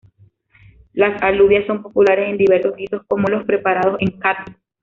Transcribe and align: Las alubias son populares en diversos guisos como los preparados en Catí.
Las 0.93 1.21
alubias 1.21 1.67
son 1.67 1.83
populares 1.83 2.27
en 2.27 2.35
diversos 2.37 2.75
guisos 2.75 3.03
como 3.07 3.27
los 3.27 3.45
preparados 3.45 3.97
en 4.01 4.17
Catí. 4.17 4.51